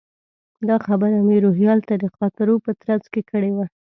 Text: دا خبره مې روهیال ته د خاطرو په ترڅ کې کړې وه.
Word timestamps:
دا 0.67 0.75
خبره 0.85 1.19
مې 1.27 1.37
روهیال 1.45 1.79
ته 1.87 1.93
د 2.03 2.05
خاطرو 2.15 2.55
په 2.65 2.71
ترڅ 2.83 3.03
کې 3.13 3.21
کړې 3.29 3.51
وه. 3.55 3.65